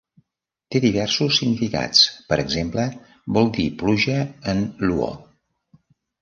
[0.75, 2.01] Té diversos significats;
[2.31, 2.87] per exemple,
[3.37, 4.17] vol dir "pluja"
[4.55, 5.13] en luo.